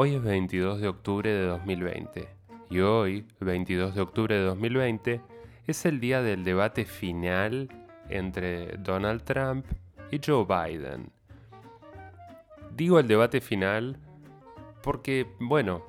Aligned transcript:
Hoy 0.00 0.14
es 0.14 0.22
22 0.22 0.80
de 0.80 0.86
octubre 0.86 1.28
de 1.28 1.44
2020 1.44 2.28
y 2.70 2.78
hoy, 2.78 3.26
22 3.40 3.96
de 3.96 4.00
octubre 4.00 4.32
de 4.32 4.42
2020, 4.42 5.20
es 5.66 5.86
el 5.86 5.98
día 5.98 6.22
del 6.22 6.44
debate 6.44 6.84
final 6.84 7.68
entre 8.08 8.76
Donald 8.76 9.24
Trump 9.24 9.66
y 10.12 10.20
Joe 10.24 10.46
Biden. 10.46 11.10
Digo 12.76 13.00
el 13.00 13.08
debate 13.08 13.40
final 13.40 13.96
porque, 14.84 15.26
bueno, 15.40 15.82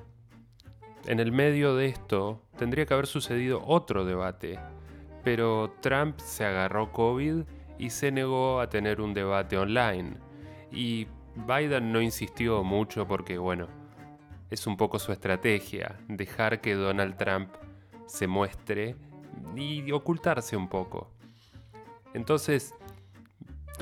en 1.06 1.20
el 1.20 1.30
medio 1.30 1.76
de 1.76 1.86
esto 1.86 2.42
tendría 2.58 2.86
que 2.86 2.94
haber 2.94 3.06
sucedido 3.06 3.62
otro 3.64 4.04
debate, 4.04 4.58
pero 5.22 5.72
Trump 5.80 6.18
se 6.18 6.44
agarró 6.44 6.90
COVID 6.90 7.44
y 7.78 7.90
se 7.90 8.10
negó 8.10 8.58
a 8.58 8.68
tener 8.68 9.00
un 9.00 9.14
debate 9.14 9.56
online. 9.56 10.16
Y 10.72 11.06
Biden 11.46 11.92
no 11.92 12.02
insistió 12.02 12.64
mucho 12.64 13.06
porque, 13.06 13.38
bueno, 13.38 13.68
es 14.50 14.66
un 14.66 14.76
poco 14.76 14.98
su 14.98 15.12
estrategia, 15.12 15.98
dejar 16.08 16.60
que 16.60 16.74
Donald 16.74 17.16
Trump 17.16 17.50
se 18.06 18.26
muestre 18.26 18.96
y 19.56 19.90
ocultarse 19.92 20.56
un 20.56 20.68
poco. 20.68 21.10
Entonces, 22.12 22.74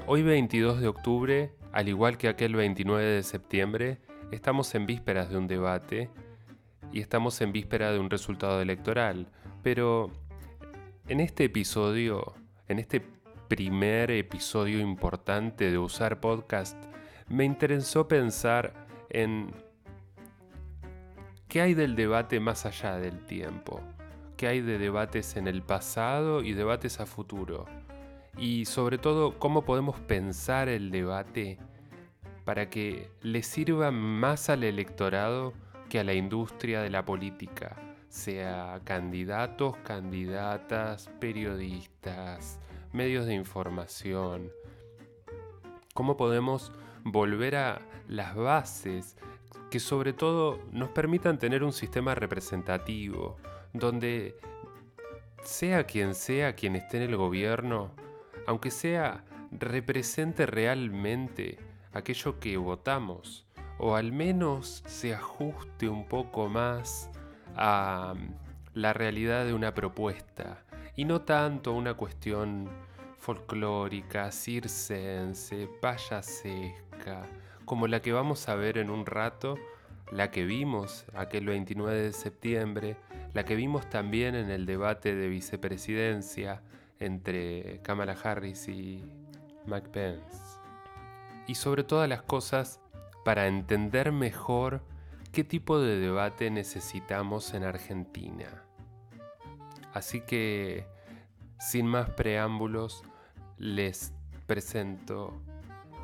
hoy 0.06 0.22
22 0.22 0.80
de 0.80 0.88
octubre, 0.88 1.52
al 1.72 1.88
igual 1.88 2.18
que 2.18 2.28
aquel 2.28 2.54
29 2.54 3.04
de 3.04 3.22
septiembre, 3.22 3.98
estamos 4.30 4.74
en 4.74 4.86
vísperas 4.86 5.30
de 5.30 5.38
un 5.38 5.46
debate 5.46 6.10
y 6.92 7.00
estamos 7.00 7.40
en 7.40 7.52
víspera 7.52 7.90
de 7.92 7.98
un 7.98 8.10
resultado 8.10 8.60
electoral. 8.60 9.28
Pero 9.62 10.10
en 11.08 11.20
este 11.20 11.44
episodio, 11.44 12.34
en 12.68 12.78
este 12.78 13.02
primer 13.48 14.10
episodio 14.10 14.78
importante 14.80 15.70
de 15.70 15.78
usar 15.78 16.20
podcast, 16.20 16.76
me 17.28 17.44
interesó 17.44 18.08
pensar 18.08 18.86
en 19.08 19.50
¿Qué 21.48 21.62
hay 21.62 21.72
del 21.72 21.96
debate 21.96 22.40
más 22.40 22.66
allá 22.66 22.98
del 22.98 23.24
tiempo? 23.24 23.80
¿Qué 24.36 24.48
hay 24.48 24.60
de 24.60 24.76
debates 24.76 25.34
en 25.38 25.48
el 25.48 25.62
pasado 25.62 26.42
y 26.42 26.52
debates 26.52 27.00
a 27.00 27.06
futuro? 27.06 27.64
Y 28.36 28.66
sobre 28.66 28.98
todo, 28.98 29.38
¿cómo 29.38 29.64
podemos 29.64 29.98
pensar 29.98 30.68
el 30.68 30.90
debate 30.90 31.58
para 32.44 32.68
que 32.68 33.10
le 33.22 33.42
sirva 33.42 33.90
más 33.90 34.50
al 34.50 34.62
electorado 34.62 35.54
que 35.88 35.98
a 35.98 36.04
la 36.04 36.12
industria 36.12 36.82
de 36.82 36.90
la 36.90 37.06
política? 37.06 37.76
Sea 38.10 38.82
candidatos, 38.84 39.74
candidatas, 39.78 41.08
periodistas, 41.18 42.60
medios 42.92 43.24
de 43.24 43.32
información. 43.32 44.52
¿Cómo 45.94 46.18
podemos 46.18 46.72
volver 47.04 47.56
a 47.56 47.80
las 48.06 48.34
bases 48.34 49.16
que 49.70 49.80
sobre 49.80 50.12
todo 50.12 50.60
nos 50.72 50.90
permitan 50.90 51.38
tener 51.38 51.62
un 51.62 51.72
sistema 51.72 52.14
representativo, 52.14 53.36
donde 53.72 54.36
sea 55.42 55.84
quien 55.84 56.14
sea 56.14 56.54
quien 56.54 56.76
esté 56.76 56.98
en 56.98 57.04
el 57.04 57.16
gobierno, 57.16 57.90
aunque 58.46 58.70
sea 58.70 59.24
represente 59.50 60.46
realmente 60.46 61.58
aquello 61.92 62.38
que 62.38 62.56
votamos, 62.56 63.46
o 63.78 63.94
al 63.94 64.12
menos 64.12 64.82
se 64.86 65.14
ajuste 65.14 65.88
un 65.88 66.06
poco 66.06 66.48
más 66.48 67.10
a 67.56 68.14
la 68.74 68.92
realidad 68.92 69.44
de 69.44 69.54
una 69.54 69.74
propuesta, 69.74 70.64
y 70.96 71.04
no 71.04 71.22
tanto 71.22 71.72
una 71.72 71.94
cuestión 71.94 72.68
folclórica, 73.18 74.30
circense, 74.32 75.68
payasesca, 75.80 77.24
como 77.68 77.86
la 77.86 78.00
que 78.00 78.12
vamos 78.12 78.48
a 78.48 78.54
ver 78.54 78.78
en 78.78 78.88
un 78.88 79.04
rato, 79.04 79.58
la 80.10 80.30
que 80.30 80.46
vimos 80.46 81.04
aquel 81.14 81.44
29 81.44 82.00
de 82.00 82.12
septiembre, 82.14 82.96
la 83.34 83.44
que 83.44 83.56
vimos 83.56 83.90
también 83.90 84.34
en 84.34 84.50
el 84.50 84.64
debate 84.64 85.14
de 85.14 85.28
vicepresidencia 85.28 86.62
entre 86.98 87.80
Kamala 87.82 88.16
Harris 88.20 88.68
y 88.68 89.04
Mike 89.66 89.90
Pence. 89.90 90.42
Y 91.46 91.56
sobre 91.56 91.84
todas 91.84 92.08
las 92.08 92.22
cosas, 92.22 92.80
para 93.22 93.46
entender 93.46 94.12
mejor 94.12 94.80
qué 95.30 95.44
tipo 95.44 95.78
de 95.78 95.98
debate 95.98 96.50
necesitamos 96.50 97.52
en 97.52 97.64
Argentina. 97.64 98.64
Así 99.92 100.22
que, 100.22 100.86
sin 101.60 101.86
más 101.86 102.08
preámbulos, 102.08 103.02
les 103.58 104.14
presento 104.46 105.38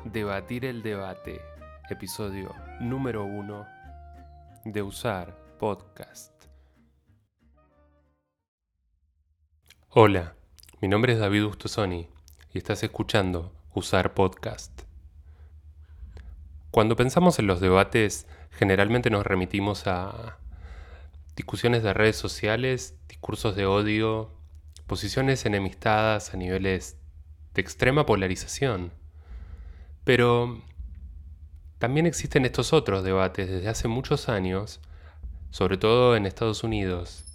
Debatir 0.05 0.65
el 0.65 0.83
debate 0.83 1.41
episodio 1.89 2.55
número 2.79 3.23
uno 3.25 3.67
de 4.63 4.81
Usar 4.81 5.37
Podcast. 5.59 6.33
Hola, 9.89 10.33
mi 10.81 10.87
nombre 10.87 11.13
es 11.13 11.19
David 11.19 11.45
Ustosoni 11.45 12.07
y 12.51 12.57
estás 12.57 12.81
escuchando 12.83 13.53
Usar 13.73 14.15
Podcast. 14.15 14.81
Cuando 16.71 16.95
pensamos 16.95 17.37
en 17.37 17.47
los 17.47 17.59
debates, 17.59 18.27
generalmente 18.49 19.11
nos 19.11 19.25
remitimos 19.25 19.85
a 19.85 20.39
discusiones 21.35 21.83
de 21.83 21.93
redes 21.93 22.15
sociales, 22.15 22.97
discursos 23.07 23.55
de 23.55 23.67
odio, 23.67 24.31
posiciones 24.87 25.45
enemistadas 25.45 26.33
a 26.33 26.37
niveles 26.37 26.97
de 27.53 27.61
extrema 27.61 28.05
polarización. 28.05 28.91
Pero 30.03 30.61
también 31.85 32.07
existen 32.07 32.45
estos 32.45 32.73
otros 32.73 33.03
debates 33.03 33.47
desde 33.47 33.69
hace 33.69 33.87
muchos 33.87 34.27
años, 34.27 34.79
sobre 35.51 35.77
todo 35.77 36.15
en 36.15 36.25
Estados 36.25 36.63
Unidos, 36.63 37.25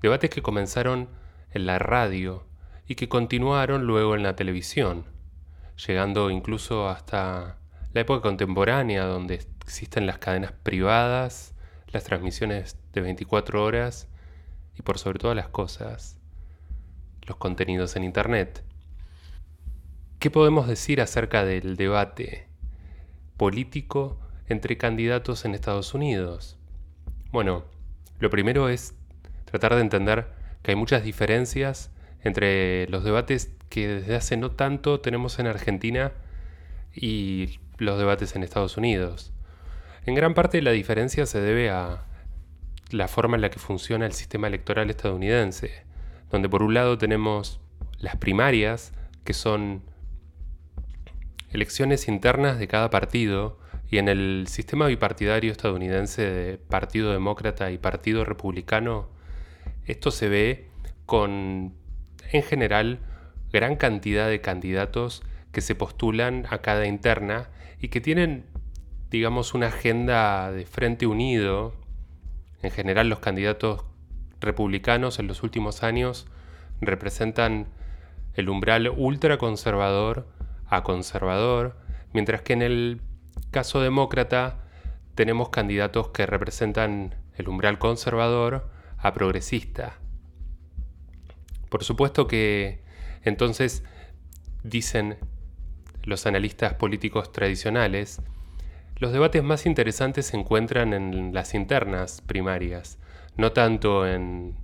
debates 0.00 0.30
que 0.30 0.42
comenzaron 0.42 1.08
en 1.50 1.66
la 1.66 1.80
radio 1.80 2.44
y 2.86 2.94
que 2.94 3.08
continuaron 3.08 3.84
luego 3.84 4.14
en 4.14 4.22
la 4.22 4.36
televisión, 4.36 5.06
llegando 5.88 6.30
incluso 6.30 6.88
hasta 6.88 7.58
la 7.94 8.00
época 8.00 8.22
contemporánea 8.22 9.06
donde 9.06 9.44
existen 9.64 10.06
las 10.06 10.18
cadenas 10.18 10.52
privadas, 10.52 11.56
las 11.88 12.04
transmisiones 12.04 12.78
de 12.92 13.00
24 13.00 13.64
horas 13.64 14.06
y 14.78 14.82
por 14.82 15.00
sobre 15.00 15.18
todas 15.18 15.34
las 15.34 15.48
cosas, 15.48 16.16
los 17.22 17.38
contenidos 17.38 17.96
en 17.96 18.04
Internet. 18.04 18.62
¿Qué 20.20 20.30
podemos 20.30 20.68
decir 20.68 21.00
acerca 21.00 21.44
del 21.44 21.74
debate 21.74 22.46
político 23.36 24.18
entre 24.48 24.78
candidatos 24.78 25.44
en 25.44 25.54
Estados 25.54 25.94
Unidos? 25.94 26.58
Bueno, 27.32 27.64
lo 28.18 28.30
primero 28.30 28.68
es 28.68 28.94
tratar 29.44 29.74
de 29.74 29.80
entender 29.80 30.28
que 30.62 30.72
hay 30.72 30.76
muchas 30.76 31.02
diferencias 31.02 31.90
entre 32.22 32.88
los 32.88 33.04
debates 33.04 33.52
que 33.68 33.88
desde 33.88 34.16
hace 34.16 34.36
no 34.36 34.50
tanto 34.50 35.00
tenemos 35.00 35.38
en 35.38 35.46
Argentina 35.46 36.12
y 36.94 37.58
los 37.78 37.98
debates 37.98 38.34
en 38.36 38.42
Estados 38.42 38.76
Unidos. 38.76 39.32
En 40.06 40.14
gran 40.14 40.34
parte 40.34 40.62
la 40.62 40.70
diferencia 40.70 41.26
se 41.26 41.40
debe 41.40 41.70
a 41.70 42.04
la 42.90 43.08
forma 43.08 43.36
en 43.36 43.42
la 43.42 43.50
que 43.50 43.58
funciona 43.58 44.06
el 44.06 44.12
sistema 44.12 44.46
electoral 44.46 44.88
estadounidense, 44.90 45.84
donde 46.30 46.48
por 46.48 46.62
un 46.62 46.74
lado 46.74 46.98
tenemos 46.98 47.60
las 47.98 48.16
primarias, 48.16 48.92
que 49.24 49.34
son 49.34 49.82
elecciones 51.56 52.06
internas 52.06 52.58
de 52.58 52.68
cada 52.68 52.90
partido 52.90 53.58
y 53.90 53.96
en 53.96 54.08
el 54.08 54.46
sistema 54.46 54.86
bipartidario 54.88 55.50
estadounidense 55.50 56.22
de 56.22 56.58
Partido 56.58 57.12
Demócrata 57.12 57.70
y 57.70 57.78
Partido 57.78 58.26
Republicano, 58.26 59.08
esto 59.86 60.10
se 60.10 60.28
ve 60.28 60.68
con, 61.06 61.72
en 62.30 62.42
general, 62.42 62.98
gran 63.52 63.76
cantidad 63.76 64.28
de 64.28 64.42
candidatos 64.42 65.22
que 65.50 65.62
se 65.62 65.74
postulan 65.74 66.46
a 66.50 66.58
cada 66.58 66.86
interna 66.86 67.48
y 67.80 67.88
que 67.88 68.02
tienen, 68.02 68.44
digamos, 69.10 69.54
una 69.54 69.68
agenda 69.68 70.52
de 70.52 70.66
frente 70.66 71.06
unido. 71.06 71.72
En 72.62 72.70
general, 72.70 73.08
los 73.08 73.20
candidatos 73.20 73.84
republicanos 74.40 75.18
en 75.18 75.26
los 75.26 75.42
últimos 75.42 75.82
años 75.82 76.26
representan 76.82 77.68
el 78.34 78.50
umbral 78.50 78.92
ultraconservador 78.94 80.26
a 80.68 80.82
conservador, 80.82 81.76
mientras 82.12 82.42
que 82.42 82.52
en 82.52 82.62
el 82.62 83.00
caso 83.50 83.80
demócrata 83.80 84.58
tenemos 85.14 85.48
candidatos 85.48 86.08
que 86.08 86.26
representan 86.26 87.14
el 87.36 87.48
umbral 87.48 87.78
conservador 87.78 88.68
a 88.98 89.12
progresista. 89.12 89.98
Por 91.68 91.84
supuesto 91.84 92.26
que 92.26 92.82
entonces 93.22 93.82
dicen 94.62 95.18
los 96.04 96.26
analistas 96.26 96.74
políticos 96.74 97.32
tradicionales, 97.32 98.20
los 98.98 99.12
debates 99.12 99.42
más 99.42 99.66
interesantes 99.66 100.26
se 100.26 100.36
encuentran 100.36 100.94
en 100.94 101.34
las 101.34 101.54
internas 101.54 102.22
primarias, 102.22 102.98
no 103.36 103.52
tanto 103.52 104.06
en 104.06 104.56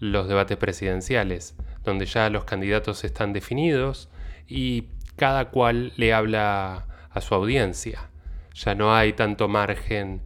los 0.00 0.28
debates 0.28 0.56
presidenciales, 0.56 1.54
donde 1.84 2.06
ya 2.06 2.28
los 2.30 2.44
candidatos 2.44 3.04
están 3.04 3.32
definidos 3.32 4.08
y 4.46 4.88
cada 5.18 5.50
cual 5.50 5.92
le 5.96 6.14
habla 6.14 6.86
a 7.10 7.20
su 7.20 7.34
audiencia. 7.34 8.08
Ya 8.54 8.74
no 8.74 8.94
hay 8.94 9.12
tanto 9.12 9.48
margen 9.48 10.22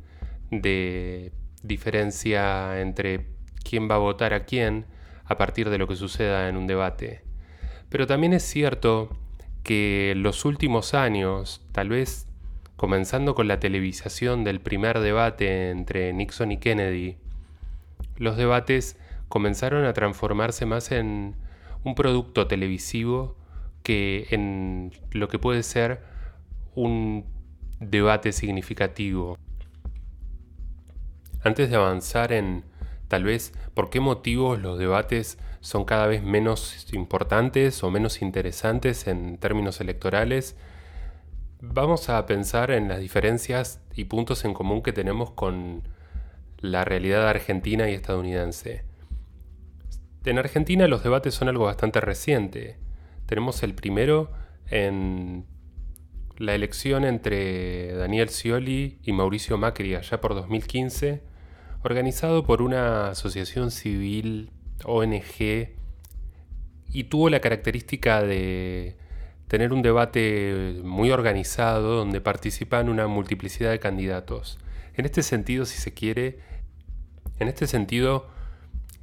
de 0.50 1.32
diferencia 1.62 2.80
entre 2.80 3.26
quién 3.68 3.90
va 3.90 3.96
a 3.96 3.98
votar 3.98 4.34
a 4.34 4.44
quién 4.44 4.86
a 5.24 5.36
partir 5.36 5.70
de 5.70 5.78
lo 5.78 5.88
que 5.88 5.96
suceda 5.96 6.48
en 6.48 6.56
un 6.56 6.66
debate. 6.66 7.24
Pero 7.88 8.06
también 8.06 8.32
es 8.32 8.42
cierto 8.42 9.10
que 9.62 10.14
los 10.16 10.44
últimos 10.44 10.94
años, 10.94 11.66
tal 11.72 11.88
vez 11.88 12.28
comenzando 12.76 13.34
con 13.34 13.48
la 13.48 13.60
televisación 13.60 14.44
del 14.44 14.60
primer 14.60 15.00
debate 15.00 15.70
entre 15.70 16.12
Nixon 16.12 16.52
y 16.52 16.58
Kennedy, 16.58 17.16
los 18.16 18.36
debates 18.36 18.98
comenzaron 19.28 19.84
a 19.84 19.92
transformarse 19.92 20.66
más 20.66 20.90
en 20.92 21.36
un 21.84 21.94
producto 21.94 22.46
televisivo 22.46 23.36
que 23.82 24.26
en 24.30 24.92
lo 25.12 25.28
que 25.28 25.38
puede 25.38 25.62
ser 25.62 26.00
un 26.74 27.26
debate 27.80 28.32
significativo. 28.32 29.38
Antes 31.42 31.70
de 31.70 31.76
avanzar 31.76 32.32
en 32.32 32.64
tal 33.08 33.24
vez 33.24 33.52
por 33.74 33.90
qué 33.90 34.00
motivos 34.00 34.60
los 34.60 34.78
debates 34.78 35.38
son 35.60 35.84
cada 35.84 36.06
vez 36.06 36.22
menos 36.22 36.86
importantes 36.92 37.82
o 37.82 37.90
menos 37.90 38.22
interesantes 38.22 39.06
en 39.06 39.38
términos 39.38 39.80
electorales, 39.80 40.56
vamos 41.60 42.08
a 42.08 42.24
pensar 42.26 42.70
en 42.70 42.88
las 42.88 43.00
diferencias 43.00 43.80
y 43.94 44.04
puntos 44.04 44.44
en 44.44 44.54
común 44.54 44.82
que 44.82 44.92
tenemos 44.92 45.30
con 45.32 45.82
la 46.58 46.84
realidad 46.84 47.28
argentina 47.28 47.90
y 47.90 47.94
estadounidense. 47.94 48.84
En 50.24 50.38
Argentina 50.38 50.86
los 50.86 51.02
debates 51.02 51.34
son 51.34 51.48
algo 51.48 51.64
bastante 51.64 52.00
reciente. 52.00 52.78
Tenemos 53.32 53.62
el 53.62 53.74
primero 53.74 54.30
en 54.66 55.46
la 56.36 56.54
elección 56.54 57.06
entre 57.06 57.94
Daniel 57.94 58.28
Scioli 58.28 58.98
y 59.02 59.12
Mauricio 59.12 59.56
Macri 59.56 59.94
allá 59.94 60.20
por 60.20 60.34
2015, 60.34 61.22
organizado 61.82 62.44
por 62.44 62.60
una 62.60 63.08
asociación 63.08 63.70
civil 63.70 64.50
ONG 64.84 65.70
y 66.92 67.04
tuvo 67.04 67.30
la 67.30 67.40
característica 67.40 68.22
de 68.22 68.98
tener 69.48 69.72
un 69.72 69.80
debate 69.80 70.82
muy 70.84 71.10
organizado 71.10 71.96
donde 71.96 72.20
participan 72.20 72.90
una 72.90 73.06
multiplicidad 73.06 73.70
de 73.70 73.78
candidatos. 73.78 74.58
En 74.94 75.06
este 75.06 75.22
sentido, 75.22 75.64
si 75.64 75.78
se 75.78 75.94
quiere, 75.94 76.40
en 77.38 77.48
este 77.48 77.66
sentido, 77.66 78.26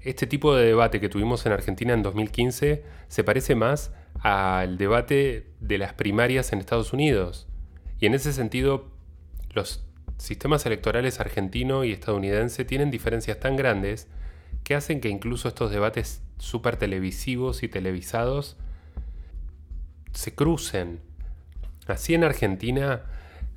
este 0.02 0.28
tipo 0.28 0.56
de 0.56 0.66
debate 0.66 1.00
que 1.00 1.10
tuvimos 1.10 1.46
en 1.46 1.52
Argentina 1.52 1.94
en 1.94 2.04
2015 2.04 2.84
se 3.08 3.24
parece 3.24 3.56
más 3.56 3.92
al 4.22 4.78
debate 4.78 5.48
de 5.60 5.78
las 5.78 5.94
primarias 5.94 6.54
en 6.54 6.60
Estados 6.60 6.94
Unidos. 6.94 7.48
Y 8.00 8.06
en 8.06 8.14
ese 8.14 8.32
sentido, 8.32 8.90
los 9.54 9.86
sistemas 10.18 10.66
electorales 10.66 11.20
argentino 11.20 11.84
y 11.84 11.92
estadounidense 11.92 12.66
tienen 12.66 12.92
diferencias 12.92 13.40
tan 13.40 13.56
grandes 13.56 14.08
que 14.64 14.76
hacen 14.76 15.02
que 15.02 15.10
incluso 15.10 15.48
estos 15.48 15.72
debates 15.72 16.22
súper 16.38 16.78
televisivos 16.78 17.64
y 17.64 17.68
televisados 17.68 18.58
se 20.14 20.34
crucen. 20.34 21.00
Así 21.88 22.14
en 22.14 22.24
Argentina, 22.24 23.04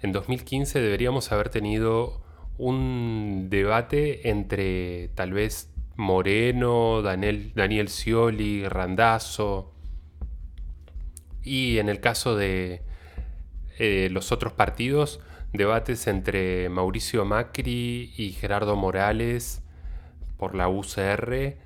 en 0.00 0.12
2015 0.12 0.80
deberíamos 0.80 1.30
haber 1.32 1.48
tenido 1.48 2.22
un 2.58 3.48
debate 3.50 4.28
entre 4.28 5.08
tal 5.14 5.32
vez 5.32 5.71
Moreno, 5.96 7.02
Daniel, 7.02 7.52
Daniel 7.54 7.88
Scioli, 7.88 8.68
Randazzo, 8.68 9.72
y 11.42 11.78
en 11.78 11.88
el 11.88 12.00
caso 12.00 12.36
de 12.36 12.82
eh, 13.78 14.08
los 14.10 14.32
otros 14.32 14.52
partidos, 14.52 15.20
debates 15.52 16.06
entre 16.06 16.68
Mauricio 16.68 17.24
Macri 17.24 18.12
y 18.16 18.32
Gerardo 18.32 18.76
Morales 18.76 19.62
por 20.38 20.54
la 20.54 20.68
UCR, 20.68 21.56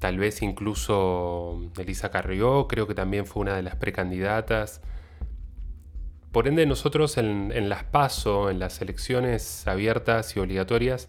tal 0.00 0.18
vez 0.18 0.42
incluso 0.42 1.70
Elisa 1.78 2.10
Carrió, 2.10 2.66
creo 2.68 2.86
que 2.86 2.94
también 2.94 3.26
fue 3.26 3.42
una 3.42 3.54
de 3.56 3.62
las 3.62 3.76
precandidatas. 3.76 4.82
Por 6.32 6.48
ende, 6.48 6.66
nosotros 6.66 7.16
en, 7.16 7.52
en 7.54 7.68
las 7.68 7.84
PASO, 7.84 8.50
en 8.50 8.58
las 8.58 8.80
elecciones 8.82 9.66
abiertas 9.68 10.36
y 10.36 10.40
obligatorias, 10.40 11.08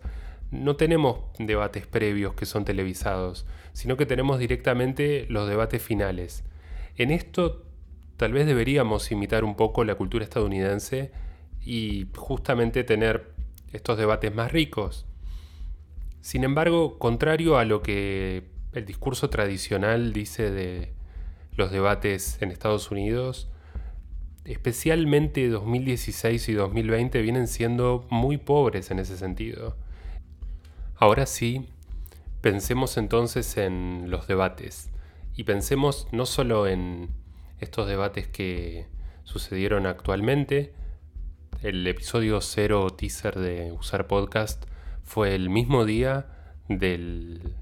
no 0.51 0.75
tenemos 0.75 1.19
debates 1.37 1.87
previos 1.87 2.33
que 2.33 2.45
son 2.45 2.65
televisados, 2.65 3.45
sino 3.73 3.97
que 3.97 4.05
tenemos 4.05 4.39
directamente 4.39 5.25
los 5.29 5.47
debates 5.47 5.81
finales. 5.81 6.43
En 6.95 7.11
esto 7.11 7.65
tal 8.17 8.31
vez 8.31 8.45
deberíamos 8.45 9.11
imitar 9.11 9.43
un 9.43 9.55
poco 9.55 9.83
la 9.83 9.95
cultura 9.95 10.23
estadounidense 10.23 11.11
y 11.61 12.07
justamente 12.15 12.83
tener 12.83 13.33
estos 13.73 13.97
debates 13.97 14.33
más 14.33 14.51
ricos. 14.51 15.05
Sin 16.21 16.43
embargo, 16.43 16.97
contrario 16.97 17.57
a 17.57 17.65
lo 17.65 17.81
que 17.81 18.49
el 18.73 18.85
discurso 18.85 19.29
tradicional 19.29 20.13
dice 20.13 20.51
de 20.51 20.93
los 21.55 21.71
debates 21.71 22.41
en 22.41 22.51
Estados 22.51 22.91
Unidos, 22.91 23.49
especialmente 24.43 25.47
2016 25.49 26.49
y 26.49 26.53
2020 26.53 27.21
vienen 27.21 27.47
siendo 27.47 28.05
muy 28.09 28.37
pobres 28.37 28.91
en 28.91 28.99
ese 28.99 29.17
sentido. 29.17 29.75
Ahora 30.97 31.25
sí, 31.25 31.67
pensemos 32.39 32.95
entonces 32.95 33.57
en 33.57 34.09
los 34.09 34.27
debates 34.27 34.91
y 35.35 35.43
pensemos 35.43 36.07
no 36.13 36.25
solo 36.25 36.67
en 36.67 37.09
estos 37.59 37.87
debates 37.87 38.27
que 38.27 38.87
sucedieron 39.25 39.87
actualmente, 39.87 40.73
el 41.61 41.85
episodio 41.85 42.39
cero 42.39 42.87
teaser 42.91 43.37
de 43.39 43.73
Usar 43.73 44.07
Podcast 44.07 44.63
fue 45.03 45.35
el 45.35 45.49
mismo 45.49 45.83
día 45.83 46.27
del 46.69 47.55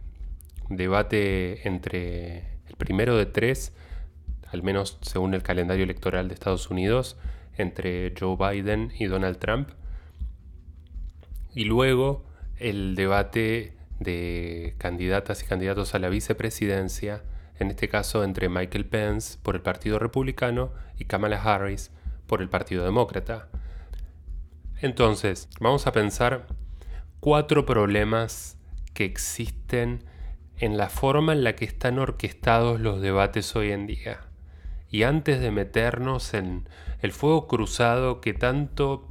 debate 0.69 1.67
entre 1.67 2.59
el 2.67 2.75
primero 2.77 3.17
de 3.17 3.25
tres, 3.25 3.73
al 4.51 4.61
menos 4.61 4.99
según 5.01 5.33
el 5.33 5.41
calendario 5.41 5.85
electoral 5.85 6.27
de 6.27 6.35
Estados 6.35 6.69
Unidos, 6.69 7.17
entre 7.57 8.13
Joe 8.15 8.37
Biden 8.37 8.91
y 8.99 9.05
Donald 9.05 9.39
Trump. 9.39 9.69
Y 11.55 11.63
luego 11.63 12.31
el 12.63 12.95
debate 12.95 13.73
de 13.99 14.75
candidatas 14.77 15.43
y 15.43 15.45
candidatos 15.45 15.93
a 15.95 15.99
la 15.99 16.09
vicepresidencia, 16.09 17.23
en 17.59 17.69
este 17.69 17.89
caso 17.89 18.23
entre 18.23 18.49
Michael 18.49 18.85
Pence 18.85 19.37
por 19.43 19.55
el 19.55 19.61
Partido 19.61 19.99
Republicano 19.99 20.71
y 20.97 21.05
Kamala 21.05 21.41
Harris 21.41 21.91
por 22.25 22.41
el 22.41 22.49
Partido 22.49 22.85
Demócrata. 22.85 23.49
Entonces, 24.81 25.49
vamos 25.59 25.87
a 25.87 25.91
pensar 25.91 26.47
cuatro 27.19 27.65
problemas 27.65 28.57
que 28.93 29.05
existen 29.05 30.03
en 30.57 30.77
la 30.77 30.89
forma 30.89 31.33
en 31.33 31.43
la 31.43 31.55
que 31.55 31.65
están 31.65 31.99
orquestados 31.99 32.79
los 32.79 33.01
debates 33.01 33.55
hoy 33.55 33.71
en 33.71 33.87
día. 33.87 34.21
Y 34.89 35.03
antes 35.03 35.41
de 35.41 35.51
meternos 35.51 36.33
en 36.33 36.69
el 37.01 37.11
fuego 37.11 37.47
cruzado 37.47 38.21
que 38.21 38.33
tanto, 38.33 39.09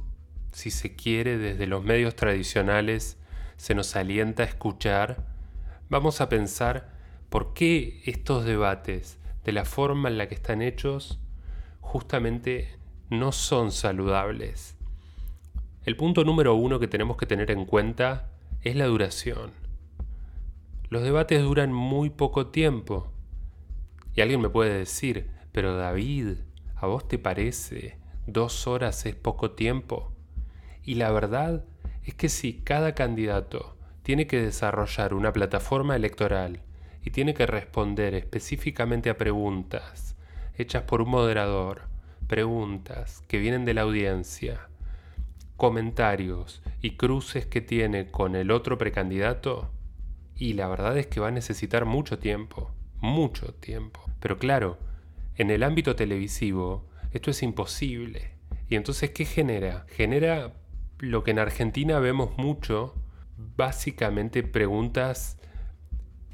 si 0.51 0.71
se 0.71 0.95
quiere, 0.95 1.37
desde 1.37 1.67
los 1.67 1.83
medios 1.83 2.15
tradicionales 2.15 3.17
se 3.57 3.75
nos 3.75 3.95
alienta 3.95 4.43
a 4.43 4.47
escuchar, 4.47 5.25
vamos 5.89 6.21
a 6.21 6.29
pensar 6.29 6.91
por 7.29 7.53
qué 7.53 8.01
estos 8.05 8.45
debates, 8.45 9.19
de 9.43 9.51
la 9.51 9.65
forma 9.65 10.09
en 10.09 10.17
la 10.17 10.27
que 10.27 10.35
están 10.35 10.61
hechos, 10.61 11.19
justamente 11.81 12.77
no 13.09 13.31
son 13.31 13.71
saludables. 13.71 14.75
El 15.85 15.97
punto 15.97 16.23
número 16.23 16.55
uno 16.55 16.79
que 16.79 16.87
tenemos 16.87 17.17
que 17.17 17.25
tener 17.25 17.51
en 17.51 17.65
cuenta 17.65 18.29
es 18.61 18.75
la 18.75 18.85
duración. 18.85 19.51
Los 20.89 21.03
debates 21.03 21.41
duran 21.41 21.73
muy 21.73 22.09
poco 22.09 22.47
tiempo. 22.47 23.11
Y 24.15 24.21
alguien 24.21 24.41
me 24.41 24.49
puede 24.49 24.77
decir, 24.77 25.29
pero 25.51 25.75
David, 25.75 26.37
¿a 26.75 26.87
vos 26.87 27.07
te 27.07 27.17
parece 27.17 27.97
dos 28.27 28.67
horas 28.67 29.05
es 29.05 29.15
poco 29.15 29.51
tiempo? 29.51 30.13
Y 30.83 30.95
la 30.95 31.11
verdad 31.11 31.65
es 32.05 32.13
que 32.15 32.29
si 32.29 32.53
cada 32.53 32.93
candidato 32.93 33.77
tiene 34.03 34.27
que 34.27 34.41
desarrollar 34.41 35.13
una 35.13 35.31
plataforma 35.31 35.95
electoral 35.95 36.61
y 37.03 37.11
tiene 37.11 37.33
que 37.33 37.45
responder 37.45 38.13
específicamente 38.15 39.09
a 39.09 39.17
preguntas 39.17 40.15
hechas 40.55 40.83
por 40.83 41.01
un 41.01 41.09
moderador, 41.09 41.83
preguntas 42.27 43.21
que 43.27 43.39
vienen 43.39 43.65
de 43.65 43.73
la 43.73 43.81
audiencia, 43.81 44.67
comentarios 45.57 46.61
y 46.81 46.91
cruces 46.91 47.45
que 47.45 47.61
tiene 47.61 48.11
con 48.11 48.35
el 48.35 48.51
otro 48.51 48.77
precandidato, 48.77 49.71
y 50.35 50.53
la 50.53 50.67
verdad 50.67 50.97
es 50.97 51.07
que 51.07 51.19
va 51.19 51.29
a 51.29 51.31
necesitar 51.31 51.85
mucho 51.85 52.19
tiempo, 52.19 52.71
mucho 52.99 53.53
tiempo. 53.53 54.03
Pero 54.19 54.37
claro, 54.37 54.77
en 55.35 55.51
el 55.51 55.63
ámbito 55.63 55.95
televisivo 55.95 56.89
esto 57.11 57.31
es 57.31 57.43
imposible. 57.43 58.31
Y 58.69 58.75
entonces, 58.75 59.11
¿qué 59.11 59.25
genera? 59.25 59.85
Genera 59.89 60.53
lo 61.03 61.25
que 61.25 61.31
en 61.31 61.39
Argentina 61.39 61.99
vemos 61.99 62.37
mucho, 62.37 62.95
básicamente 63.57 64.41
preguntas 64.41 65.37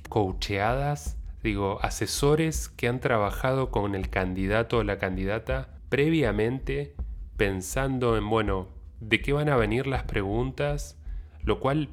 coacheadas, 0.09 1.17
digo, 1.41 1.79
asesores 1.81 2.69
que 2.69 2.87
han 2.87 2.99
trabajado 2.99 3.71
con 3.71 3.95
el 3.95 4.11
candidato 4.11 4.77
o 4.77 4.83
la 4.83 4.99
candidata 4.99 5.79
previamente 5.89 6.93
pensando 7.35 8.15
en, 8.15 8.29
bueno, 8.29 8.67
de 8.99 9.21
qué 9.21 9.33
van 9.33 9.49
a 9.49 9.55
venir 9.55 9.87
las 9.87 10.03
preguntas, 10.03 11.01
lo 11.41 11.59
cual 11.59 11.89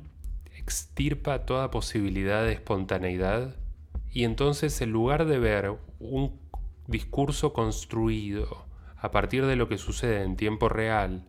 extirpa 0.55 1.47
toda 1.47 1.71
posibilidad 1.71 2.45
de 2.45 2.53
espontaneidad. 2.53 3.57
Y 4.13 4.25
entonces 4.25 4.83
en 4.83 4.93
lugar 4.93 5.25
de 5.25 5.39
ver 5.39 5.73
un 5.99 6.39
discurso 6.89 7.55
construido 7.55 8.67
a 8.99 9.11
partir 9.13 9.47
de 9.47 9.57
lo 9.57 9.67
que 9.67 9.79
sucede 9.79 10.23
en 10.25 10.37
tiempo 10.37 10.69
real 10.69 11.25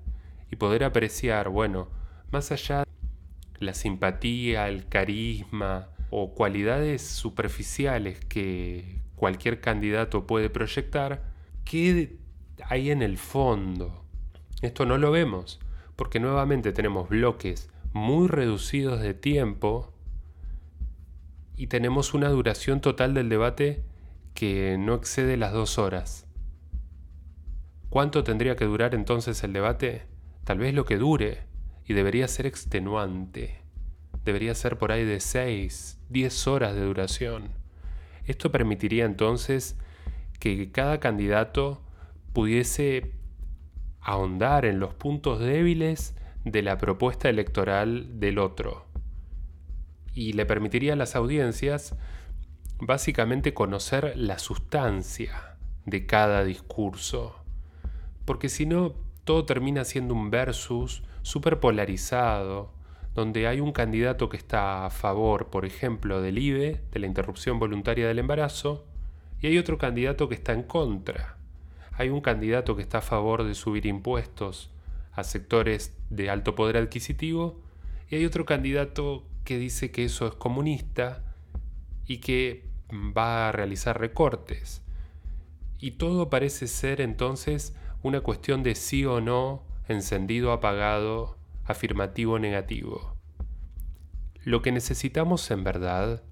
y 0.52 0.56
poder 0.56 0.84
apreciar, 0.84 1.50
bueno, 1.50 1.90
más 2.32 2.52
allá 2.52 2.80
de 2.80 3.66
la 3.66 3.74
simpatía, 3.74 4.68
el 4.68 4.88
carisma 4.88 5.90
o 6.10 6.34
cualidades 6.34 7.02
superficiales 7.02 8.20
que 8.26 9.02
cualquier 9.16 9.60
candidato 9.60 10.26
puede 10.26 10.50
proyectar, 10.50 11.24
¿qué 11.66 12.18
hay 12.64 12.92
en 12.92 13.02
el 13.02 13.18
fondo? 13.18 14.06
Esto 14.62 14.86
no 14.86 14.98
lo 14.98 15.12
vemos, 15.12 15.60
porque 15.96 16.20
nuevamente 16.20 16.72
tenemos 16.72 17.10
bloques 17.10 17.70
muy 17.94 18.28
reducidos 18.28 19.02
de 19.02 19.14
tiempo 19.14 19.94
y 21.56 21.68
tenemos 21.68 22.14
una 22.14 22.30
duración 22.30 22.82
total 22.82 23.14
del 23.14 23.30
debate 23.30 23.84
que 24.34 24.78
no 24.80 24.94
excede 24.94 25.36
las 25.36 25.52
dos 25.52 25.80
horas. 25.80 26.28
¿Cuánto 27.90 28.24
tendría 28.24 28.56
que 28.56 28.66
durar 28.66 28.94
entonces 28.94 29.44
el 29.44 29.54
debate? 29.54 30.06
Tal 30.48 30.60
vez 30.60 30.74
lo 30.74 30.86
que 30.86 30.96
dure, 30.96 31.40
y 31.84 31.94
debería 31.94 32.26
ser 32.30 32.46
extenuante. 32.46 33.60
Debería 34.24 34.56
ser 34.56 34.78
por 34.78 34.94
ahí 34.94 35.04
de 35.04 35.20
6, 35.20 36.00
10 36.08 36.48
horas 36.48 36.74
de 36.74 36.86
duración. 36.86 37.50
Esto 38.24 38.50
permitiría 38.50 39.04
entonces 39.04 39.78
que 40.40 40.72
cada 40.72 41.02
candidato 41.02 41.84
pudiese 42.32 43.12
ahondar 44.00 44.64
en 44.64 44.80
los 44.80 44.94
puntos 44.94 45.40
débiles 45.42 46.16
de 46.46 46.62
la 46.62 46.78
propuesta 46.78 47.28
electoral 47.28 48.18
del 48.22 48.40
otro. 48.40 48.86
Y 50.14 50.32
le 50.32 50.46
permitiría 50.46 50.94
a 50.94 50.96
las 50.96 51.18
audiencias 51.18 51.94
básicamente 52.80 53.54
conocer 53.54 54.14
la 54.16 54.40
sustancia 54.40 55.58
de 55.86 56.06
cada 56.06 56.46
discurso. 56.46 57.36
Porque 58.24 58.48
si 58.48 58.66
no, 58.66 59.07
todo 59.28 59.44
termina 59.44 59.84
siendo 59.84 60.14
un 60.14 60.32
versus 60.32 61.04
súper 61.22 61.60
polarizado, 61.60 62.72
donde 63.14 63.46
hay 63.46 63.60
un 63.60 63.74
candidato 63.74 64.30
que 64.30 64.38
está 64.38 64.86
a 64.86 64.90
favor, 64.90 65.50
por 65.50 65.66
ejemplo, 65.66 66.22
del 66.22 66.38
IBE, 66.38 66.82
de 66.90 67.00
la 67.00 67.08
interrupción 67.08 67.60
voluntaria 67.60 68.08
del 68.08 68.20
embarazo, 68.20 68.86
y 69.42 69.48
hay 69.48 69.58
otro 69.58 69.78
candidato 69.78 70.30
que 70.30 70.36
está 70.36 70.54
en 70.54 70.64
contra. 70.64 71.36
Hay 71.92 72.08
un 72.08 72.22
candidato 72.22 72.78
que 72.78 72.82
está 72.82 73.00
a 73.00 73.02
favor 73.02 73.44
de 73.44 73.54
subir 73.54 73.86
impuestos 73.86 74.72
a 75.12 75.26
sectores 75.26 75.94
de 76.10 76.30
alto 76.30 76.56
poder 76.56 76.78
adquisitivo, 76.78 77.60
y 78.10 78.16
hay 78.16 78.26
otro 78.26 78.46
candidato 78.46 79.26
que 79.44 79.58
dice 79.58 79.92
que 79.92 80.06
eso 80.06 80.26
es 80.26 80.36
comunista 80.36 81.22
y 82.06 82.20
que 82.20 82.64
va 82.90 83.50
a 83.50 83.52
realizar 83.52 84.00
recortes. 84.00 84.84
Y 85.80 85.92
todo 85.92 86.30
parece 86.30 86.68
ser 86.68 87.02
entonces 87.02 87.76
una 88.08 88.22
cuestión 88.22 88.64
de 88.64 88.76
sí 88.76 89.06
o 89.06 89.22
no, 89.22 89.64
encendido, 89.88 90.52
apagado, 90.52 91.38
afirmativo, 91.66 92.40
negativo. 92.40 93.16
Lo 94.44 94.62
que 94.62 94.72
necesitamos 94.72 95.50
en 95.52 95.64
verdad 95.64 96.24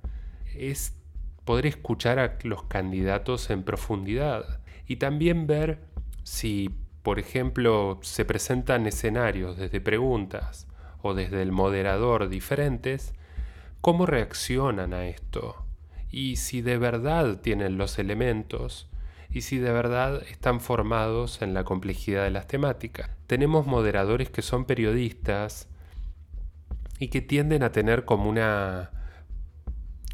es 0.55 0.97
poder 1.43 1.67
escuchar 1.67 2.17
a 2.19 2.37
los 2.43 2.63
candidatos 2.63 3.49
en 3.49 3.63
profundidad 3.63 4.61
y 4.87 4.95
también 4.95 5.47
ver 5.47 5.81
si, 6.23 6.69
por 7.03 7.19
ejemplo, 7.19 7.99
se 8.01 8.25
presentan 8.25 8.87
escenarios 8.87 9.57
desde 9.57 9.81
preguntas 9.81 10.67
o 11.01 11.13
desde 11.13 11.41
el 11.41 11.51
moderador 11.51 12.29
diferentes, 12.29 13.13
cómo 13.81 14.05
reaccionan 14.05 14.93
a 14.93 15.05
esto 15.05 15.65
y 16.15 16.37
si 16.37 16.61
de 16.61 16.77
verdad 16.77 17.41
tienen 17.41 17.77
los 17.77 17.99
elementos 17.99 18.89
y 19.35 19.41
si 19.41 19.57
de 19.57 19.73
verdad 19.73 20.23
están 20.29 20.61
formados 20.61 21.41
en 21.41 21.53
la 21.53 21.65
complejidad 21.65 22.23
de 22.23 22.31
las 22.31 22.47
temáticas. 22.47 23.09
Tenemos 23.27 23.67
moderadores 23.67 24.29
que 24.29 24.41
son 24.41 24.63
periodistas 24.63 25.67
y 26.99 27.09
que 27.09 27.19
tienden 27.19 27.61
a 27.61 27.73
tener 27.73 28.05
como 28.05 28.29
una 28.29 28.91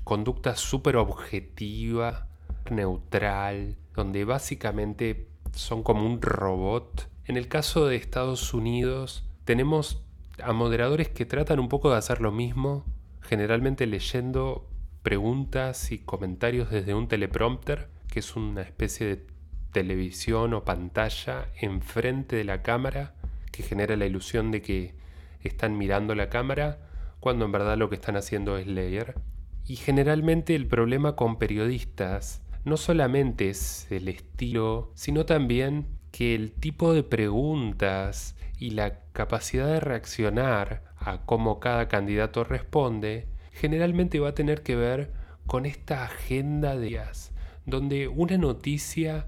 conducta 0.03 0.55
súper 0.55 0.97
objetiva, 0.97 2.29
neutral, 2.71 3.77
donde 3.93 4.25
básicamente 4.25 5.27
son 5.53 5.83
como 5.83 6.03
un 6.03 6.19
robot. 6.19 7.07
En 7.25 7.37
el 7.37 7.47
caso 7.47 7.85
de 7.85 7.97
Estados 7.97 8.55
Unidos 8.55 9.23
tenemos 9.45 10.03
a 10.41 10.51
moderadores 10.51 11.09
que 11.09 11.27
tratan 11.27 11.59
un 11.59 11.69
poco 11.69 11.91
de 11.91 11.97
hacer 11.97 12.21
lo 12.21 12.31
mismo, 12.31 12.85
generalmente 13.21 13.85
leyendo 13.85 14.67
preguntas 15.03 15.91
y 15.91 15.99
comentarios 15.99 16.71
desde 16.71 16.95
un 16.95 17.07
teleprompter, 17.07 18.00
que 18.11 18.19
es 18.19 18.35
una 18.35 18.61
especie 18.61 19.07
de 19.07 19.25
televisión 19.71 20.53
o 20.53 20.63
pantalla 20.63 21.47
enfrente 21.59 22.35
de 22.35 22.43
la 22.43 22.61
cámara 22.61 23.15
que 23.51 23.63
genera 23.63 23.95
la 23.95 24.05
ilusión 24.05 24.51
de 24.51 24.61
que 24.61 24.93
están 25.41 25.77
mirando 25.77 26.13
la 26.13 26.29
cámara 26.29 26.79
cuando 27.19 27.45
en 27.45 27.51
verdad 27.51 27.77
lo 27.77 27.89
que 27.89 27.95
están 27.95 28.17
haciendo 28.17 28.57
es 28.57 28.67
leer. 28.67 29.15
Y 29.65 29.77
generalmente 29.77 30.55
el 30.55 30.67
problema 30.67 31.15
con 31.15 31.39
periodistas 31.39 32.41
no 32.65 32.77
solamente 32.77 33.49
es 33.49 33.89
el 33.91 34.07
estilo, 34.07 34.91
sino 34.93 35.25
también 35.25 35.87
que 36.11 36.35
el 36.35 36.51
tipo 36.51 36.93
de 36.93 37.03
preguntas 37.03 38.35
y 38.59 38.71
la 38.71 38.99
capacidad 39.13 39.67
de 39.67 39.79
reaccionar 39.79 40.83
a 40.97 41.25
cómo 41.25 41.59
cada 41.59 41.87
candidato 41.87 42.43
responde 42.43 43.27
generalmente 43.51 44.19
va 44.19 44.29
a 44.29 44.35
tener 44.35 44.63
que 44.63 44.75
ver 44.75 45.13
con 45.47 45.65
esta 45.65 46.03
agenda 46.03 46.75
de 46.75 46.87
días, 46.87 47.30
donde 47.65 48.07
una 48.07 48.37
noticia 48.37 49.27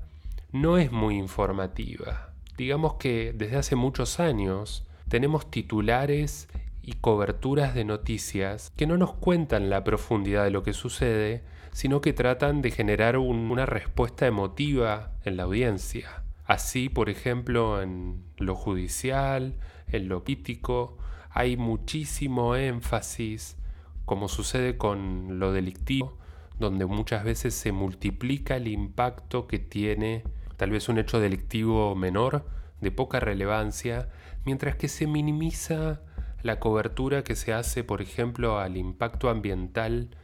no 0.52 0.78
es 0.78 0.92
muy 0.92 1.18
informativa. 1.18 2.34
Digamos 2.58 2.96
que 2.96 3.34
desde 3.36 3.58
hace 3.58 3.76
muchos 3.76 4.20
años 4.20 4.86
tenemos 5.10 5.50
titulares 5.50 6.48
y 6.82 6.94
coberturas 6.94 7.74
de 7.74 7.86
noticias 7.86 8.72
que 8.76 8.88
no 8.88 8.98
nos 8.98 9.14
cuentan 9.14 9.70
la 9.70 9.84
profundidad 9.84 10.44
de 10.44 10.52
lo 10.52 10.64
que 10.64 10.74
sucede, 10.74 11.44
sino 11.72 12.02
que 12.02 12.14
tratan 12.14 12.62
de 12.62 12.72
generar 12.72 13.18
una 13.18 13.66
respuesta 13.66 14.28
emotiva 14.28 15.14
en 15.24 15.38
la 15.38 15.44
audiencia. 15.44 16.24
Así, 16.46 16.90
por 16.90 17.10
ejemplo, 17.10 17.82
en 17.82 18.24
lo 18.38 18.54
judicial, 18.54 19.56
en 19.88 20.10
lo 20.10 20.24
político, 20.24 20.98
hay 21.30 21.58
muchísimo 21.58 22.56
énfasis 22.56 23.58
como 24.06 24.28
sucede 24.28 24.78
con 24.78 25.40
lo 25.40 25.52
delictivo, 25.54 26.18
donde 26.64 26.86
muchas 26.86 27.24
veces 27.24 27.54
se 27.54 27.72
multiplica 27.72 28.56
el 28.56 28.68
impacto 28.68 29.48
que 29.48 29.60
tiene 29.60 30.24
tal 30.58 30.72
vez 30.72 30.90
un 30.90 30.98
hecho 30.98 31.20
delictivo 31.20 31.96
menor, 31.96 32.46
de 32.82 32.92
poca 32.92 33.20
relevancia, 33.20 34.10
mientras 34.46 34.76
que 34.76 34.88
se 34.88 35.08
minimiza 35.08 36.02
la 36.42 36.60
cobertura 36.60 37.24
que 37.24 37.36
se 37.36 37.54
hace, 37.54 37.84
por 37.84 38.02
ejemplo, 38.02 38.60
al 38.60 38.78
impacto 38.78 39.30
ambiental 39.30 40.16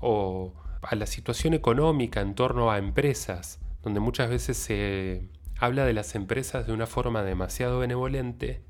o 0.00 0.54
a 0.82 0.94
la 0.94 1.06
situación 1.06 1.54
económica 1.54 2.20
en 2.20 2.34
torno 2.34 2.70
a 2.70 2.78
empresas, 2.78 3.60
donde 3.82 4.00
muchas 4.00 4.28
veces 4.28 4.56
se 4.56 5.28
habla 5.58 5.84
de 5.84 5.94
las 5.94 6.14
empresas 6.14 6.66
de 6.66 6.72
una 6.72 6.86
forma 6.86 7.22
demasiado 7.22 7.78
benevolente. 7.78 8.62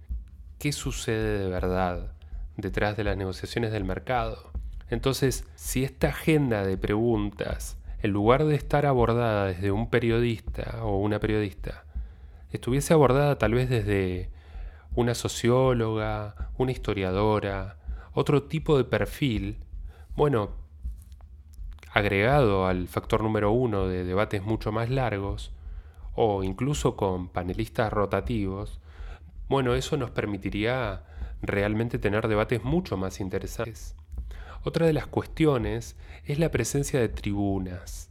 ¿Qué 0.59 0.73
sucede 0.73 1.39
de 1.39 1.49
verdad 1.49 2.13
detrás 2.57 2.97
de 2.97 3.05
las 3.05 3.17
negociaciones 3.17 3.73
del 3.73 3.85
mercado? 3.85 4.53
Entonces, 4.93 5.49
si 5.55 5.85
esta 5.85 6.09
agenda 6.09 6.67
de 6.67 6.77
preguntas, 6.77 7.79
en 8.03 8.11
lugar 8.11 8.45
de 8.45 8.57
estar 8.57 8.85
abordada 8.85 9.47
desde 9.47 9.73
un 9.73 9.89
periodista 9.89 10.85
o 10.85 10.99
una 10.99 11.19
periodista, 11.19 11.87
estuviese 12.51 12.93
abordada 12.93 13.39
tal 13.39 13.55
vez 13.55 13.71
desde 13.71 14.29
una 14.95 15.15
socióloga, 15.15 16.51
una 16.59 16.73
historiadora, 16.73 17.79
otro 18.13 18.43
tipo 18.43 18.77
de 18.77 18.85
perfil, 18.85 19.65
bueno, 20.15 20.51
agregado 21.91 22.67
al 22.67 22.87
factor 22.87 23.23
número 23.23 23.51
uno 23.51 23.89
de 23.89 24.05
debates 24.05 24.43
mucho 24.43 24.73
más 24.73 24.91
largos, 24.91 25.55
o 26.15 26.45
incluso 26.45 26.97
con 26.97 27.31
panelistas 27.31 27.91
rotativos, 27.91 28.79
bueno, 29.49 29.75
eso 29.75 29.97
nos 29.97 30.11
permitiría 30.11 31.07
realmente 31.41 31.99
tener 31.99 32.29
debates 32.29 32.63
mucho 32.63 32.99
más 32.99 33.21
interesantes. 33.21 33.97
Otra 34.65 34.87
de 34.87 34.93
las 34.93 35.07
cuestiones 35.07 35.97
es 36.25 36.39
la 36.39 36.51
presencia 36.51 37.01
de 37.01 37.09
tribunas. 37.09 38.11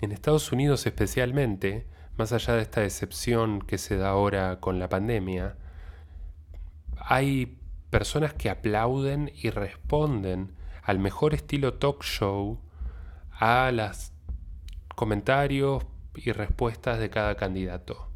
En 0.00 0.10
Estados 0.12 0.50
Unidos 0.50 0.86
especialmente, 0.86 1.86
más 2.16 2.32
allá 2.32 2.54
de 2.54 2.62
esta 2.62 2.84
excepción 2.84 3.60
que 3.60 3.76
se 3.78 3.96
da 3.96 4.10
ahora 4.10 4.60
con 4.60 4.78
la 4.78 4.88
pandemia, 4.88 5.56
hay 6.96 7.58
personas 7.90 8.32
que 8.32 8.48
aplauden 8.48 9.30
y 9.34 9.50
responden 9.50 10.54
al 10.82 10.98
mejor 10.98 11.34
estilo 11.34 11.74
talk 11.74 12.02
show 12.02 12.58
a 13.32 13.70
los 13.72 14.12
comentarios 14.94 15.84
y 16.14 16.32
respuestas 16.32 16.98
de 16.98 17.10
cada 17.10 17.34
candidato. 17.34 18.08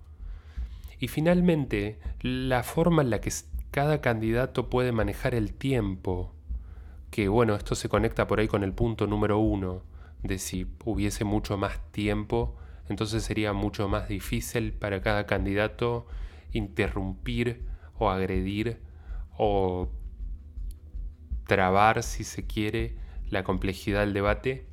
Y 0.99 1.09
finalmente, 1.09 2.01
la 2.23 2.63
forma 2.63 3.03
en 3.03 3.11
la 3.11 3.21
que 3.21 3.31
cada 3.71 4.01
candidato 4.01 4.71
puede 4.71 4.93
manejar 4.93 5.35
el 5.35 5.53
tiempo, 5.53 6.33
que 7.17 7.29
bueno, 7.29 7.55
esto 7.55 7.75
se 7.75 7.89
conecta 7.89 8.27
por 8.27 8.41
ahí 8.41 8.47
con 8.47 8.63
el 8.63 8.75
punto 8.75 9.07
número 9.07 9.39
uno, 9.39 9.81
de 10.23 10.39
si 10.39 10.67
hubiese 10.85 11.25
mucho 11.25 11.57
más 11.57 11.81
tiempo, 11.91 12.59
entonces 12.91 13.25
sería 13.25 13.55
mucho 13.55 13.89
más 13.89 14.07
difícil 14.07 14.75
para 14.75 15.01
cada 15.01 15.25
candidato 15.25 16.07
interrumpir 16.53 17.65
o 17.99 18.11
agredir 18.11 18.83
o 19.39 19.89
trabar, 21.47 22.03
si 22.03 22.23
se 22.23 22.47
quiere, 22.47 22.99
la 23.31 23.45
complejidad 23.45 24.01
del 24.01 24.13
debate. 24.13 24.67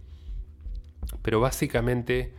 Pero 1.21 1.39
básicamente 1.39 2.33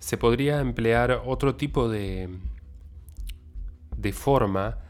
se 0.00 0.18
podría 0.18 0.60
emplear 0.60 1.22
otro 1.24 1.56
tipo 1.56 1.88
de, 1.88 2.28
de 3.96 4.12
forma, 4.12 4.80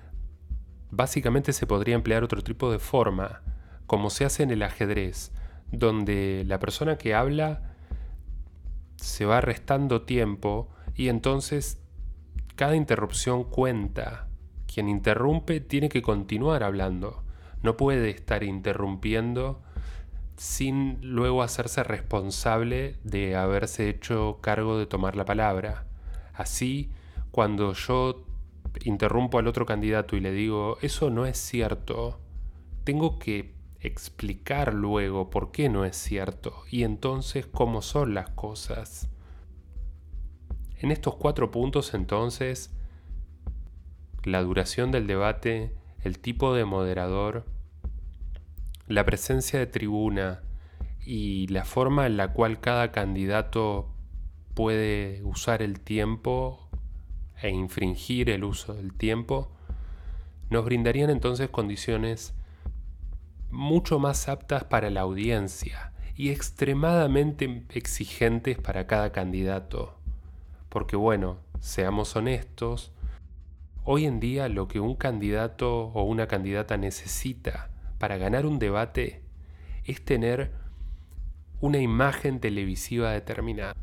básicamente 0.90 1.52
se 1.52 1.68
podría 1.68 1.94
emplear 1.94 2.24
otro 2.24 2.42
tipo 2.42 2.72
de 2.72 2.80
forma, 2.80 3.42
como 3.90 4.08
se 4.08 4.24
hace 4.24 4.44
en 4.44 4.52
el 4.52 4.62
ajedrez, 4.62 5.32
donde 5.72 6.44
la 6.46 6.60
persona 6.60 6.96
que 6.96 7.12
habla 7.12 7.74
se 8.94 9.24
va 9.24 9.40
restando 9.40 10.02
tiempo 10.02 10.68
y 10.94 11.08
entonces 11.08 11.82
cada 12.54 12.76
interrupción 12.76 13.42
cuenta. 13.42 14.28
Quien 14.72 14.88
interrumpe 14.88 15.58
tiene 15.58 15.88
que 15.88 16.02
continuar 16.02 16.62
hablando. 16.62 17.24
No 17.64 17.76
puede 17.76 18.10
estar 18.10 18.44
interrumpiendo 18.44 19.60
sin 20.36 21.00
luego 21.02 21.42
hacerse 21.42 21.82
responsable 21.82 22.94
de 23.02 23.34
haberse 23.34 23.88
hecho 23.88 24.38
cargo 24.40 24.78
de 24.78 24.86
tomar 24.86 25.16
la 25.16 25.24
palabra. 25.24 25.88
Así, 26.32 26.92
cuando 27.32 27.72
yo 27.72 28.24
interrumpo 28.84 29.40
al 29.40 29.48
otro 29.48 29.66
candidato 29.66 30.14
y 30.14 30.20
le 30.20 30.30
digo, 30.30 30.78
eso 30.80 31.10
no 31.10 31.26
es 31.26 31.38
cierto, 31.38 32.20
tengo 32.84 33.18
que 33.18 33.58
explicar 33.80 34.74
luego 34.74 35.30
por 35.30 35.52
qué 35.52 35.68
no 35.68 35.84
es 35.84 35.96
cierto 35.96 36.64
y 36.70 36.84
entonces 36.84 37.46
cómo 37.46 37.82
son 37.82 38.14
las 38.14 38.30
cosas. 38.30 39.08
En 40.78 40.90
estos 40.90 41.16
cuatro 41.16 41.50
puntos 41.50 41.94
entonces, 41.94 42.74
la 44.24 44.42
duración 44.42 44.90
del 44.90 45.06
debate, 45.06 45.74
el 46.02 46.18
tipo 46.18 46.54
de 46.54 46.64
moderador, 46.64 47.44
la 48.86 49.04
presencia 49.04 49.58
de 49.58 49.66
tribuna 49.66 50.42
y 51.04 51.46
la 51.48 51.64
forma 51.64 52.06
en 52.06 52.16
la 52.16 52.32
cual 52.32 52.60
cada 52.60 52.92
candidato 52.92 53.94
puede 54.54 55.22
usar 55.22 55.62
el 55.62 55.80
tiempo 55.80 56.68
e 57.40 57.50
infringir 57.50 58.28
el 58.28 58.44
uso 58.44 58.74
del 58.74 58.92
tiempo, 58.92 59.50
nos 60.50 60.64
brindarían 60.64 61.08
entonces 61.08 61.48
condiciones 61.48 62.34
mucho 63.50 63.98
más 63.98 64.28
aptas 64.28 64.64
para 64.64 64.90
la 64.90 65.00
audiencia 65.02 65.92
y 66.14 66.30
extremadamente 66.30 67.64
exigentes 67.70 68.58
para 68.58 68.86
cada 68.86 69.10
candidato. 69.12 69.98
Porque 70.68 70.96
bueno, 70.96 71.38
seamos 71.60 72.14
honestos, 72.16 72.92
hoy 73.84 74.04
en 74.04 74.20
día 74.20 74.48
lo 74.48 74.68
que 74.68 74.80
un 74.80 74.94
candidato 74.94 75.86
o 75.88 76.04
una 76.04 76.26
candidata 76.26 76.76
necesita 76.76 77.70
para 77.98 78.16
ganar 78.16 78.46
un 78.46 78.58
debate 78.58 79.22
es 79.84 80.04
tener 80.04 80.52
una 81.60 81.78
imagen 81.78 82.40
televisiva 82.40 83.10
determinada. 83.12 83.74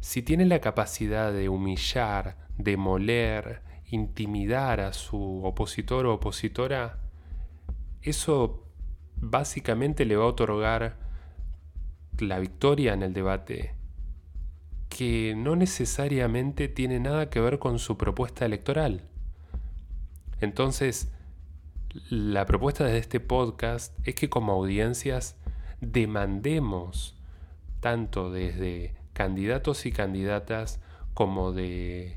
Si 0.00 0.22
tiene 0.22 0.46
la 0.46 0.60
capacidad 0.60 1.32
de 1.32 1.48
humillar, 1.48 2.36
demoler, 2.56 3.62
intimidar 3.90 4.80
a 4.80 4.92
su 4.92 5.44
opositor 5.44 6.06
o 6.06 6.14
opositora, 6.14 6.98
eso 8.02 8.69
básicamente 9.20 10.04
le 10.04 10.16
va 10.16 10.24
a 10.24 10.28
otorgar 10.28 10.96
la 12.18 12.38
victoria 12.38 12.92
en 12.92 13.02
el 13.02 13.12
debate, 13.12 13.74
que 14.88 15.34
no 15.36 15.56
necesariamente 15.56 16.68
tiene 16.68 17.00
nada 17.00 17.30
que 17.30 17.40
ver 17.40 17.58
con 17.58 17.78
su 17.78 17.96
propuesta 17.96 18.44
electoral. 18.44 19.04
Entonces, 20.40 21.12
la 22.08 22.46
propuesta 22.46 22.84
de 22.84 22.98
este 22.98 23.20
podcast 23.20 23.96
es 24.06 24.14
que 24.14 24.28
como 24.28 24.52
audiencias 24.52 25.36
demandemos 25.80 27.16
tanto 27.80 28.30
desde 28.30 28.94
candidatos 29.12 29.86
y 29.86 29.92
candidatas 29.92 30.80
como 31.14 31.52
de 31.52 32.16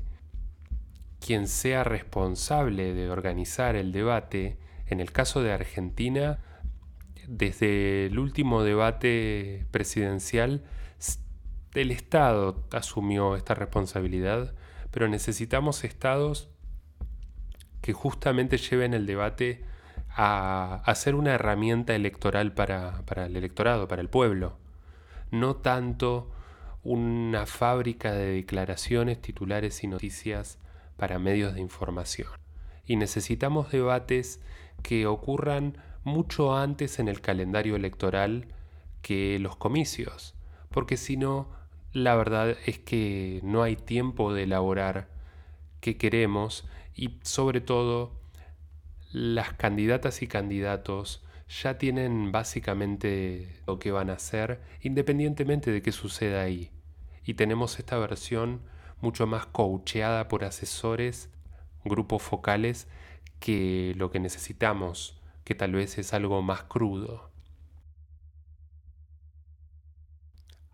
quien 1.20 1.48
sea 1.48 1.84
responsable 1.84 2.94
de 2.94 3.10
organizar 3.10 3.76
el 3.76 3.92
debate, 3.92 4.58
en 4.86 5.00
el 5.00 5.10
caso 5.10 5.42
de 5.42 5.52
Argentina, 5.52 6.38
desde 7.28 8.06
el 8.06 8.18
último 8.18 8.62
debate 8.62 9.66
presidencial, 9.70 10.64
el 11.74 11.90
Estado 11.90 12.64
asumió 12.72 13.36
esta 13.36 13.54
responsabilidad, 13.54 14.54
pero 14.90 15.08
necesitamos 15.08 15.84
estados 15.84 16.48
que 17.80 17.92
justamente 17.92 18.58
lleven 18.58 18.94
el 18.94 19.06
debate 19.06 19.64
a, 20.16 20.92
ser 20.94 21.16
una 21.16 21.34
herramienta 21.34 21.94
electoral 21.94 22.54
para, 22.54 23.02
para 23.04 23.26
el 23.26 23.36
electorado, 23.36 23.88
para 23.88 24.00
el 24.00 24.08
pueblo. 24.08 24.58
No 25.30 25.56
tanto 25.56 26.30
una 26.84 27.46
fábrica 27.46 28.12
de 28.12 28.26
declaraciones, 28.34 29.20
titulares 29.20 29.82
y 29.82 29.88
noticias 29.88 30.58
para 30.96 31.18
medios 31.18 31.54
de 31.54 31.60
información. 31.60 32.28
Y 32.86 32.96
necesitamos 32.96 33.72
debates 33.72 34.40
que 34.82 35.06
ocurran 35.06 35.78
mucho 36.04 36.56
antes 36.56 36.98
en 36.98 37.08
el 37.08 37.20
calendario 37.20 37.76
electoral 37.76 38.46
que 39.02 39.38
los 39.38 39.56
comicios, 39.56 40.34
porque 40.70 40.96
si 40.96 41.16
no, 41.16 41.48
la 41.92 42.14
verdad 42.14 42.56
es 42.66 42.78
que 42.78 43.40
no 43.42 43.62
hay 43.62 43.76
tiempo 43.76 44.32
de 44.32 44.44
elaborar 44.44 45.08
qué 45.80 45.96
queremos 45.96 46.66
y 46.94 47.18
sobre 47.22 47.60
todo 47.60 48.12
las 49.12 49.52
candidatas 49.52 50.22
y 50.22 50.26
candidatos 50.26 51.22
ya 51.62 51.78
tienen 51.78 52.32
básicamente 52.32 53.60
lo 53.66 53.78
que 53.78 53.92
van 53.92 54.10
a 54.10 54.14
hacer 54.14 54.60
independientemente 54.80 55.70
de 55.70 55.82
qué 55.82 55.92
suceda 55.92 56.42
ahí. 56.42 56.70
Y 57.24 57.34
tenemos 57.34 57.78
esta 57.78 57.98
versión 57.98 58.62
mucho 59.00 59.26
más 59.26 59.46
coacheada 59.46 60.28
por 60.28 60.44
asesores, 60.44 61.30
grupos 61.84 62.22
focales, 62.22 62.88
que 63.38 63.94
lo 63.96 64.10
que 64.10 64.20
necesitamos 64.20 65.20
que 65.44 65.54
tal 65.54 65.72
vez 65.72 65.98
es 65.98 66.14
algo 66.14 66.42
más 66.42 66.64
crudo. 66.64 67.30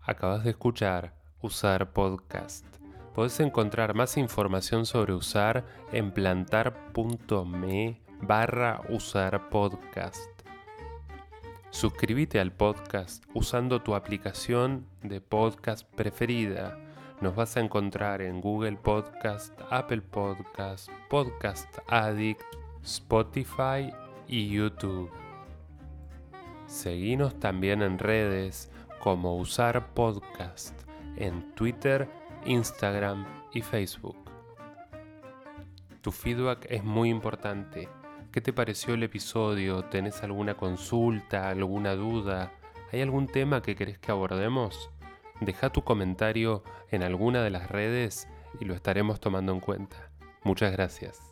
Acabas 0.01 0.43
de 0.43 0.51
escuchar 0.51 1.13
Usar 1.41 1.91
Podcast. 1.93 2.65
Puedes 3.13 3.39
encontrar 3.39 3.93
más 3.93 4.17
información 4.17 4.85
sobre 4.85 5.13
usar 5.13 5.65
en 5.91 6.11
plantar.me 6.11 8.01
barra 8.21 8.81
usar 8.89 9.49
podcast. 9.49 10.29
Suscríbete 11.71 12.39
al 12.39 12.51
podcast 12.51 13.23
usando 13.33 13.81
tu 13.81 13.95
aplicación 13.95 14.87
de 15.03 15.19
podcast 15.21 15.87
preferida. 15.95 16.77
Nos 17.19 17.35
vas 17.35 17.57
a 17.57 17.59
encontrar 17.59 18.21
en 18.21 18.41
Google 18.41 18.77
Podcast, 18.77 19.59
Apple 19.69 20.01
Podcast, 20.01 20.89
Podcast 21.09 21.77
Addict, 21.87 22.41
Spotify 22.83 23.91
y 24.31 24.49
YouTube. 24.49 25.11
Seguinos 26.65 27.37
también 27.39 27.83
en 27.83 27.99
redes 27.99 28.71
como 28.99 29.37
Usar 29.37 29.93
Podcast 29.93 30.73
en 31.17 31.53
Twitter, 31.53 32.09
Instagram 32.45 33.25
y 33.53 33.61
Facebook. 33.61 34.17
Tu 36.01 36.11
feedback 36.11 36.65
es 36.69 36.83
muy 36.83 37.09
importante. 37.09 37.89
¿Qué 38.31 38.39
te 38.41 38.53
pareció 38.53 38.93
el 38.93 39.03
episodio? 39.03 39.83
¿Tenés 39.83 40.23
alguna 40.23 40.55
consulta, 40.55 41.49
alguna 41.49 41.95
duda? 41.95 42.53
¿Hay 42.91 43.01
algún 43.01 43.27
tema 43.27 43.61
que 43.61 43.75
querés 43.75 43.99
que 43.99 44.11
abordemos? 44.11 44.89
Deja 45.41 45.71
tu 45.71 45.83
comentario 45.83 46.63
en 46.89 47.03
alguna 47.03 47.43
de 47.43 47.49
las 47.49 47.69
redes 47.69 48.29
y 48.59 48.65
lo 48.65 48.73
estaremos 48.73 49.19
tomando 49.19 49.51
en 49.51 49.59
cuenta. 49.59 50.09
Muchas 50.43 50.71
gracias. 50.71 51.30